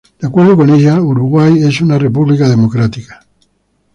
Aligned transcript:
De 0.19 0.25
acuerdo 0.27 0.57
con 0.57 0.71
ella, 0.71 0.99
Uruguay 0.99 1.61
es 1.63 1.79
una 1.79 1.99
república 1.99 2.49
democrática. 2.49 3.23